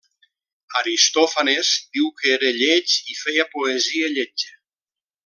Aristòfanes 0.79 1.69
diu 1.97 2.09
que 2.21 2.33
era 2.39 2.51
lleig 2.63 2.97
i 3.15 3.19
feia 3.23 3.47
poesia 3.55 4.13
lletja. 4.19 4.55